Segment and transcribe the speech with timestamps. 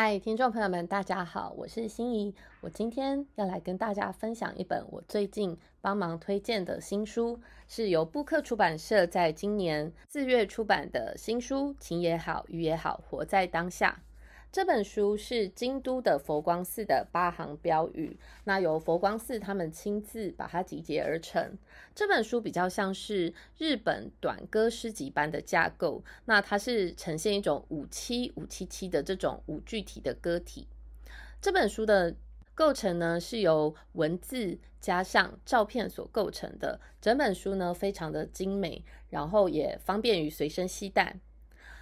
[0.00, 2.32] 嗨，听众朋友们，大家好，我是心怡。
[2.60, 14.00] 我今天要来跟大家分享一本我最近帮忙推荐的新书，是由布克出版社在今年四月出版的新书《情也好，雨也好，活在当下》。
[14.50, 21.56] 这本书是京都的佛光寺的八行标语，那由佛光寺他们亲自把它集结而成。
[21.94, 30.66] 这本书比较像是日本短歌诗集般的架构，那它是呈现一种五七五七七的这种五具体的歌体。
[31.42, 32.16] 这本书的
[32.54, 41.20] 构成呢是由文字加上照片所构成的，整本书呢非常的精美，然后也方便于随身携带。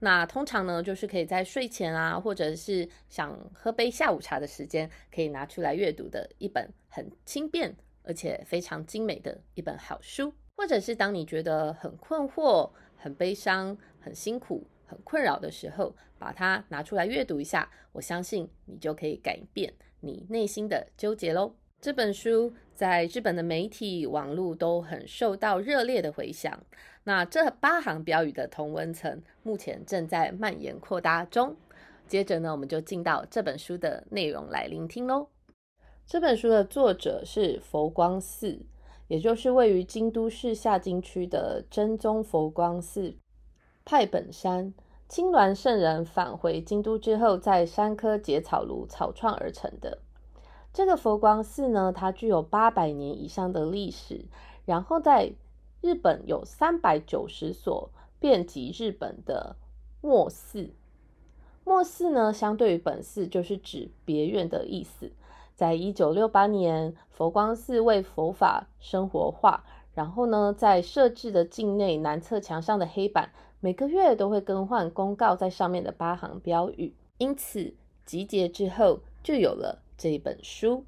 [0.00, 10.32] 那通常呢，就是可以在睡前啊，或者是想喝杯下午茶的时间，可以拿出来阅读的一本很轻便而且非常精美的一本好书。
[10.56, 21.54] 或者是当你觉得很困惑、很悲伤、很辛苦、很困扰的时候，把它拿出来阅读一下，我相信你就可以改变你内心的纠结喽。
[21.80, 26.58] 这本书在日本的媒体、网络都很受到热烈的回响。
[27.04, 31.54] 那这八行标语的同温层目前正在蔓延扩大中。
[32.08, 35.28] 接着呢，我们就进到这本书的内容来聆听喽。
[36.04, 38.58] 这本书的作者是佛光寺，
[39.06, 43.14] 也就是位于京都市下京区的真宗佛光寺
[43.84, 44.74] 派本山
[45.08, 50.00] 青鸾圣人返回京都之后，在山科结草庐草创而成的。
[50.78, 54.26] 这个佛光寺呢，它具有八百年以上的历史，
[54.64, 55.32] 然后在
[55.80, 57.90] 日本有三百九十所
[58.20, 59.56] 遍及日本的
[60.00, 60.70] 末寺。
[61.64, 65.10] 末寺呢，相对于本寺，就是指别院的意思。
[65.56, 69.64] 在一九六八年，佛光寺为佛法生活化，
[69.96, 76.94] 然后呢，在设置的境内南侧墙上的黑板，每个月都会更换公告在上面的八行标语。
[77.16, 77.74] 因此，
[78.06, 80.86] 集结之后就有了这本书。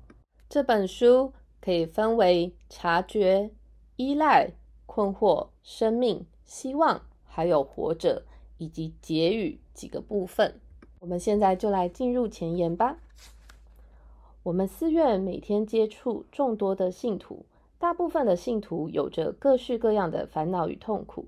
[0.48, 3.50] 这本书可以分为察觉、
[3.96, 4.52] 依赖。
[4.92, 8.24] 困惑、生命、希望，还有活着，
[8.58, 10.60] 以及结语几个部分。
[10.98, 12.98] 我们现在就来进入前言吧。
[14.42, 17.46] 我们寺院每天接触众多的信徒，
[17.78, 21.26] 大部分的信徒有着各式各样的烦恼与痛苦，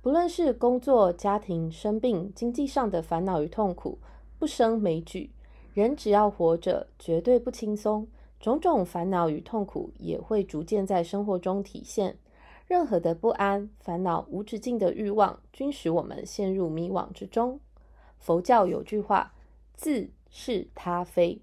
[0.00, 3.98] 不论是工作、家庭、生病、经济上的烦恼与痛苦，
[4.38, 5.30] 不胜枚举。
[5.74, 8.06] 人只要活着，绝对不轻松，
[8.38, 12.16] 种种烦恼与痛苦也会逐渐在生活中体现。
[12.66, 17.58] 任何的不安、烦恼、无止境的欲望，均使我们陷入迷惘之中。
[18.18, 19.34] 佛教有句话
[19.74, 21.40] ：“自是他非”，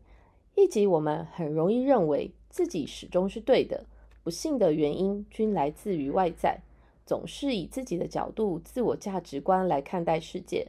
[0.56, 3.85] 以及我们很容易认为自己始终是对的。
[4.23, 6.59] 不幸的原因均来自于外在，
[7.06, 10.67] 总是以自己的角度、自我价值观来看待世界。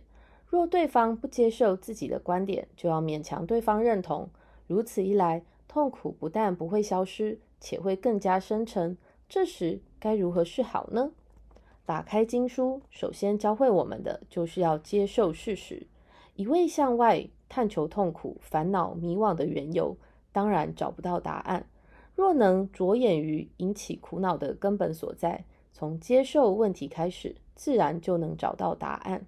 [0.50, 4.28] 若对方不接受自己的观点，就要勉强对方认同。
[4.66, 8.98] 如此一来，痛苦不但不会消失，且会更加深沉。
[9.28, 11.12] 这时该如何是好呢？
[11.86, 15.86] 打开经书，首先教会我们的就是要接受事实，
[16.34, 19.96] 一味向外探求痛苦、烦恼、迷惘的缘由，
[20.32, 21.66] 当然找不到答案。
[22.16, 29.24] 若能着眼于引起苦恼的根本所在，从接受问题开始，自然就能找到答案。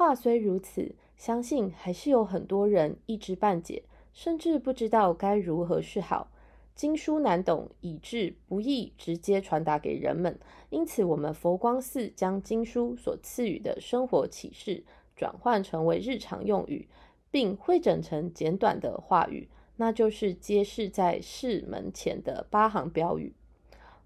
[0.00, 3.82] 话虽如此，相信还是有很多人一知半解，
[4.14, 6.30] 甚至不知道该如何是好。
[6.74, 10.40] 经书难懂，以致不易直接传达给人们。
[10.70, 14.82] 因此，我们佛光寺将经书所赐予的生活启示
[15.14, 16.88] 转换成为日常用语，
[17.30, 23.34] 并汇整成简短的话语，那就是揭示在寺门前的八行标语。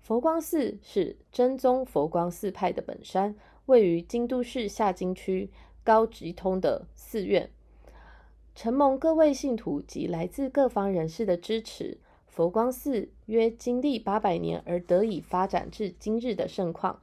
[0.01, 5.49] 佛光寺是真宗佛光寺派的本山，位于京都市下京区
[5.85, 7.51] 高直通的寺院，
[8.55, 11.99] 承蒙各位信徒及来自各方人士的支持。
[12.27, 16.99] 佛光寺约经历八百年而得以发展至今日的盛况。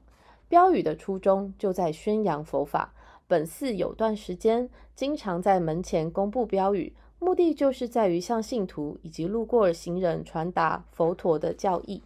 [0.50, 2.94] 标语的初衷就在宣扬佛法。
[3.28, 12.04] 本寺有段时间经常在门前公布标语，目的就是在于向信徒以及路过行人传达佛陀的教义。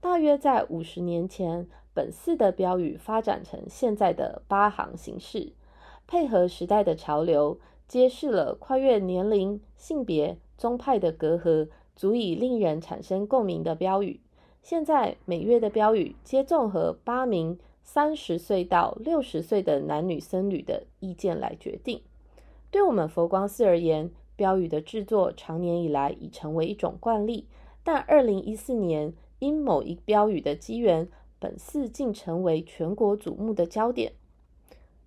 [0.00, 5.52] 大约在五十年前，本寺的标语发展成现在的八行形式，
[6.06, 7.58] 配合时代的潮流，
[7.88, 11.68] 揭示了跨越年龄、性别、宗派的隔阂。
[11.96, 14.18] 足以令人产生共鸣的标语。
[14.64, 22.02] 现在每月的标语皆综合八名三十岁到六十岁的男女僧侣的意见来决定。
[22.72, 27.46] 对我们佛光寺而言，标语的制作长年以来已成为一种惯例。
[27.84, 31.08] 但二零一四年因某一标语的机缘，
[31.38, 34.14] 本寺竟成为全国瞩目的焦点。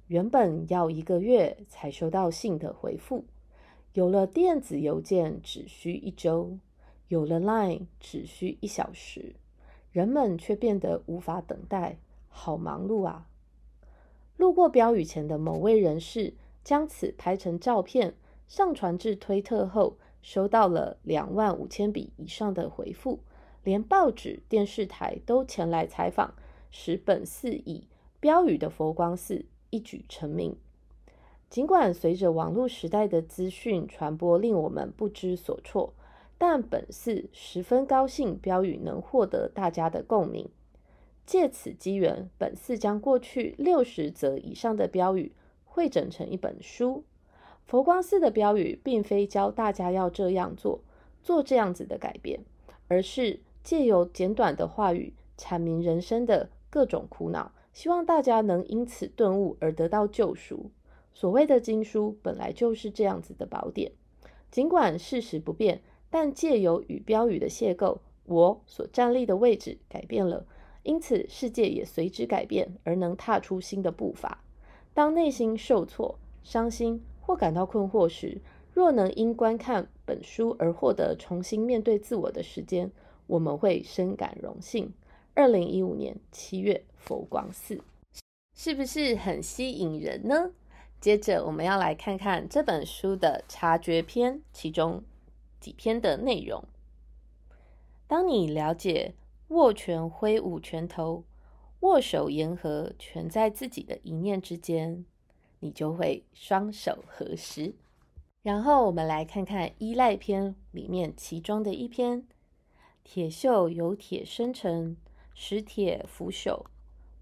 [0.08, 3.26] 原本要一个月才收到信的回复。
[3.94, 6.58] 有了电子邮件只需一周，
[7.08, 9.36] 有了 Line 只需一小时，
[9.92, 11.98] 人们却变得无法等待，
[12.30, 13.28] 好忙碌啊！
[14.38, 18.14] 路过标语前的某位人士将此拍成照片，
[18.48, 23.20] 上传至推特后，收到了两万五千笔以上的回复，
[23.64, 26.36] 连报纸、电视台都前来采访，
[26.70, 27.88] 使本寺以
[28.20, 30.56] 标语的佛光寺一举成名。
[31.50, 35.94] 尽管随着网络时代的资讯传播令我们不知所措，
[36.38, 40.50] 但本寺十分高兴标语能获得大家的共鸣。
[41.26, 45.34] 借此机缘，本寺将过去六十则以上的标语
[45.66, 47.04] 汇整成一本书。
[47.66, 50.82] 佛光寺的标语并非教大家要这样做，
[51.22, 52.40] 做这样子的改变，
[52.88, 60.72] 而是借由简短的话语阐明人生的各种苦恼，希望大家能因此顿悟而得到救赎。
[61.14, 63.92] 所谓的经书本来就是这样子的宝典，
[64.50, 70.48] 尽管事实不变，但借由与标语的邂逅，我所站立的位置改变了，
[70.82, 74.44] 因此世界也随之改变，而能踏出新的步伐。
[74.96, 78.42] 当内心受挫、伤心或感到困惑时，
[78.74, 82.92] 若能因观看本书而获得重新面对自我的时间，
[83.28, 84.92] 我们会深感荣幸。
[85.38, 87.80] 二零一五年七月，佛光寺，
[88.56, 90.50] 是不是很吸引人呢？
[91.00, 95.04] 接着，我们要来看看这本书的察觉篇，其中
[95.60, 96.64] 几篇的内容。
[98.08, 99.14] 当你了解
[99.50, 101.24] 握拳挥舞拳头，
[101.82, 105.06] 握手言和，全在自己的一念之间，
[105.60, 107.76] 你就会双手合十。
[108.42, 112.28] 然后，我们来看看依赖篇里面其中的一篇：
[113.04, 114.98] 铁锈由铁生成，
[115.40, 116.66] 使铁腐朽；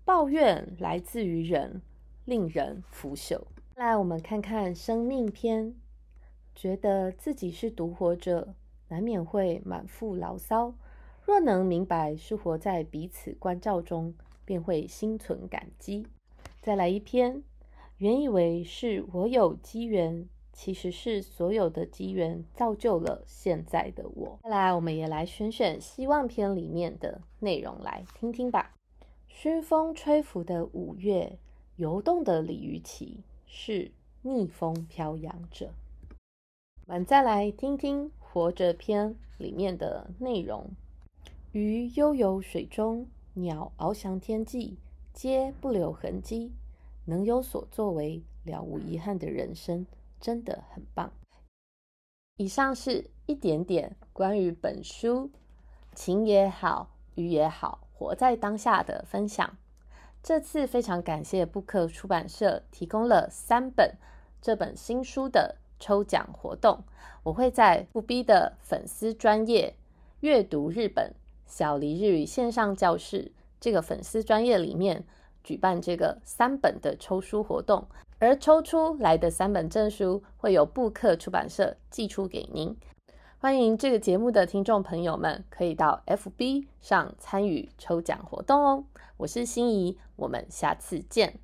[0.05, 1.81] 抱怨来自于人，
[2.23, 3.41] 令人腐朽。
[3.75, 5.75] 来，我们看看生命篇。
[6.55, 8.55] 觉得自己是独活者，
[8.87, 10.73] 难免会满腹牢骚。
[11.25, 14.15] 若能明白是活在彼此关照中，
[14.45, 16.07] 便会心存感激。
[16.61, 17.43] 再来一篇，
[17.97, 24.39] 原以为是我有机缘，其实是所有的机缘造就了现在的我。
[24.41, 28.73] 再来，我们也来选选希望篇里面的内容来听听吧。
[29.27, 31.37] 熏风吹拂的五月，
[31.75, 33.19] 游动的鲤鱼旗。
[33.47, 33.91] 是
[34.21, 35.71] 逆风飘扬着。
[36.87, 40.71] 我们再来听听《活着》篇里面的内容：
[41.53, 44.75] 鱼悠游水中，鸟翱翔天际，
[45.13, 46.51] 皆不留痕迹。
[47.05, 49.85] 能有所作为，了无遗憾的人生，
[50.25, 51.11] 真的很棒。
[52.37, 55.29] 以上是一点点关于本书
[55.93, 59.55] 情也好，鱼也好，活在当下的分享。
[60.23, 63.95] 这次非常感谢布克出版社提供了三本
[64.41, 66.83] 这本新书的抽奖活动，
[67.21, 69.75] 我会在不逼的粉丝专业
[70.21, 71.13] 阅读日本
[71.45, 75.05] 小黎日语线上教室这个粉丝专业里面
[75.45, 77.87] 举办这个三本的抽书活动，
[78.17, 82.75] 而抽出来的三本证书会由布克出版社寄出给您。
[83.37, 88.83] 欢迎这个节目的听众朋友们可以到 FB 上参与抽奖活动哦。
[89.17, 91.37] 我是心怡，我们下次见。